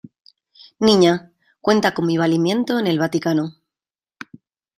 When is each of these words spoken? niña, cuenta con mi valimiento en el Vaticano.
niña, 0.79 1.31
cuenta 1.61 1.93
con 1.93 2.07
mi 2.07 2.17
valimiento 2.17 2.79
en 2.79 2.87
el 2.87 2.97
Vaticano. 2.97 3.53